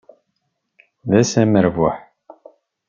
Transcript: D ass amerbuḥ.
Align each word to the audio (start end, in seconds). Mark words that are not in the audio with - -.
D 1.09 1.11
ass 1.21 1.33
amerbuḥ. 1.43 1.97